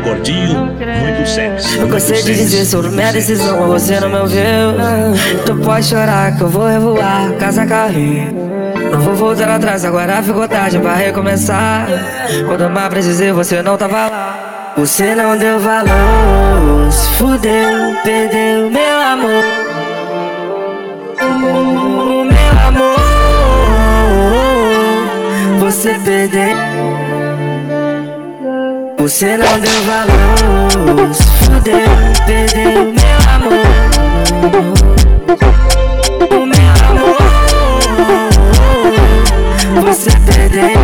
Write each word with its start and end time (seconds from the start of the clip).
gordinho, 0.00 0.66
muito 0.66 1.28
sexy. 1.28 1.78
Eu 1.78 1.88
gostei 1.88 2.22
de 2.22 2.34
dizer 2.34 2.64
sobre 2.64 2.90
minha 2.90 3.12
decisão, 3.12 3.60
mas 3.60 3.82
você 3.82 4.00
não 4.00 4.08
me 4.08 4.16
ouviu. 4.16 4.40
Tu 5.46 5.56
pode 5.56 5.86
chorar 5.86 6.36
que 6.36 6.42
eu 6.42 6.48
vou 6.48 6.66
revoar, 6.66 7.32
casa 7.38 7.66
cair. 7.66 8.32
Não 8.90 9.00
vou 9.00 9.14
voltar 9.14 9.50
atrás, 9.50 9.84
agora 9.84 10.22
ficou 10.22 10.48
tarde 10.48 10.78
pra 10.78 10.94
recomeçar. 10.94 11.86
Quando 12.46 12.62
eu 12.62 12.70
mais 12.70 12.88
precisei, 12.88 13.32
você 13.32 13.62
não 13.62 13.76
tava 13.76 14.08
lá. 14.08 14.72
Você 14.76 15.14
não 15.14 15.36
deu 15.36 15.58
valor, 15.58 16.90
se 16.90 17.08
fudeu, 17.14 17.94
perdeu 18.04 18.70
meu 18.70 19.00
amor. 19.00 19.44
Meu 22.30 22.52
amor, 22.68 22.96
você 25.58 25.98
perdeu. 26.04 27.19
Você 29.00 29.34
não 29.38 29.58
deu 29.60 29.82
valor, 29.84 31.14
se 31.14 31.22
fudeu, 31.22 31.88
perdeu 32.26 32.92
meu 32.92 33.18
amor. 33.34 33.64
O 36.30 36.44
meu 36.44 36.72
amor, 36.90 37.16
você 39.86 40.10
perdeu. 40.26 40.76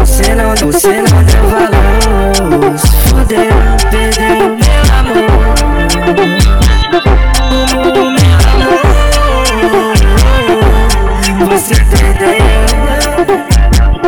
Você 0.00 0.34
não, 0.34 0.50
você 0.56 0.88
não 0.88 1.22
deu 1.22 1.44
valor, 1.48 2.76
se 2.76 2.90
fudeu, 3.08 3.54
perdeu 3.88 4.34
meu 4.56 4.82
amor. 4.98 5.30
O 7.70 8.10
meu 8.10 8.36
amor, 8.50 8.84
você 11.50 11.76
perdeu. 11.84 12.42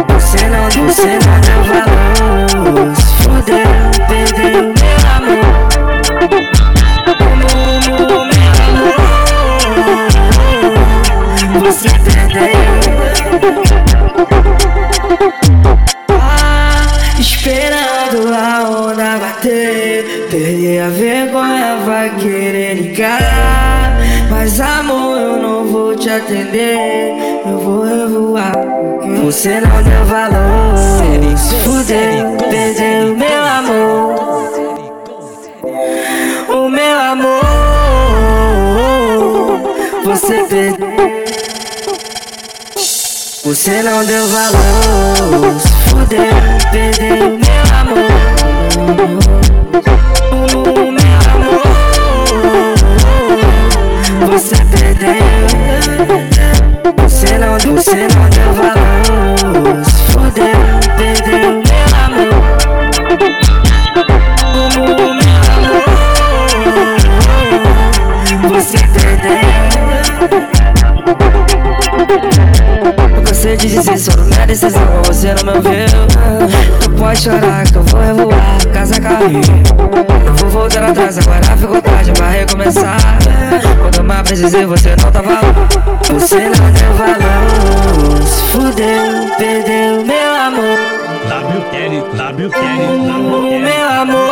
Você 0.08 0.42
não, 0.48 0.64
você 0.88 1.12
não 1.24 1.33
amor 11.64 11.72
Você 11.72 11.88
perdeu 11.88 12.40
ah, 16.10 17.18
Esperando 17.18 18.34
a 18.34 18.68
onda 18.68 19.18
bater 19.18 20.28
Perder 20.30 20.82
a 20.82 20.88
vergonha, 20.88 21.76
vai 21.84 22.10
querer 22.16 22.74
ligar. 22.74 23.96
Mas 24.30 24.60
amor, 24.60 25.18
eu 25.18 25.36
não 25.38 25.66
vou 25.66 25.96
te 25.96 26.10
atender 26.10 26.76
Eu 27.46 27.58
vou 27.58 27.84
revoar 27.84 28.52
Você 29.24 29.60
não 29.60 29.82
deu 29.82 30.04
valor. 30.04 30.76
Se 31.36 31.54
fudeu, 31.56 32.36
perdeu 32.50 33.16
meu 33.16 33.44
amor. 33.44 34.24
O 36.48 36.68
meu 36.68 36.98
amor. 36.98 37.54
Você 40.04 40.44
perdeu 40.44 41.13
você 43.44 43.82
não 43.82 44.02
deu 44.06 44.26
valor, 44.26 45.60
se 45.60 45.68
fudeu, 45.90 46.24
perdeu 46.72 47.38
meu 47.38 47.64
amor. 47.78 48.08
O 50.54 50.90
meu 50.90 51.20
amor, 51.34 51.62
você 54.30 54.56
perdeu. 54.70 55.24
Você 57.02 57.36
não, 57.36 57.58
você 57.74 58.08
não 58.08 58.24
deu 58.30 58.50
valor, 58.54 58.83
Eu 73.54 73.58
cansei 73.60 73.94
de 73.94 74.00
sobre 74.00 74.22
minha 74.24 74.46
decisão, 74.48 74.82
você 75.06 75.32
não 75.34 75.52
me 75.52 75.58
ouviu. 75.58 76.96
Pode 76.98 77.20
chorar 77.20 77.64
que 77.64 77.76
eu 77.76 77.82
vou 77.84 78.00
revoar, 78.00 78.58
casa 78.72 79.00
cair. 79.00 79.40
Não 80.26 80.34
vou 80.34 80.50
voltar 80.50 80.82
atrás, 80.82 81.18
agora 81.18 81.56
ficou 81.56 81.80
tarde 81.80 82.10
pra 82.12 82.30
recomeçar. 82.30 82.96
Quando 83.80 83.96
eu 83.98 84.04
mais 84.04 84.22
precisei, 84.22 84.66
você 84.66 84.96
não 84.96 85.12
tava 85.12 85.30
lá. 85.34 85.40
Você 86.12 86.36
não 86.36 86.70
deu 86.72 86.94
valor, 86.98 88.22
se 88.26 88.42
fudeu, 88.42 89.36
perdeu 89.38 90.04
meu 90.04 90.34
amor. 90.34 90.78
WL, 91.28 92.02
WL, 92.16 92.46
O 92.46 93.50
WL. 93.50 93.60
meu 93.60 93.88
amor, 93.88 94.30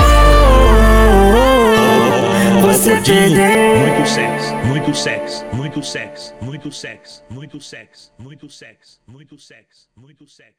você 2.83 3.01
perdeu. 3.01 3.77
Muito 3.79 4.09
sexy, 4.09 4.55
muito 4.67 4.95
sexy, 4.95 5.45
muito 5.55 5.83
sexy, 5.83 6.35
muito 6.41 6.73
sexy, 6.73 7.23
muito 7.31 7.61
sexy, 7.61 8.11
muito 8.19 8.51
sexy, 8.51 8.99
muito 9.07 9.39
sexy, 9.39 9.89
muito 9.97 10.27
sexy. 10.27 10.53